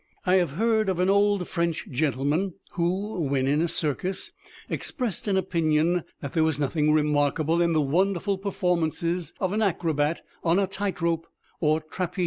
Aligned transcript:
I 0.25 0.37
have 0.37 0.49
heard 0.57 0.89
of 0.89 0.99
an 0.99 1.11
old 1.11 1.47
French 1.47 1.87
gentleman 1.91 2.55
who, 2.71 3.19
when 3.21 3.45
in 3.45 3.61
a 3.61 3.67
circus, 3.67 4.31
expressed 4.67 5.27
an 5.27 5.37
opinion 5.37 6.05
that 6.21 6.33
there 6.33 6.43
was 6.43 6.57
nothing 6.57 6.91
remarkable 6.91 7.61
in 7.61 7.73
the 7.73 7.81
wonderful 7.81 8.39
performances 8.39 9.31
of 9.39 9.53
an 9.53 9.61
acrobat 9.61 10.25
on 10.43 10.57
a 10.57 10.65
tight 10.65 11.03
rope, 11.03 11.27
or 11.59 11.81
trapeze. 11.81 12.19